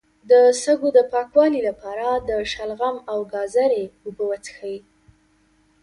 د 0.29 0.31
سږو 0.61 0.89
د 0.97 0.99
پاکوالي 1.13 1.61
لپاره 1.69 2.07
د 2.29 2.31
شلغم 2.51 2.95
او 3.11 3.19
ګازرې 3.33 3.83
اوبه 4.05 4.23
وڅښئ 4.29 4.77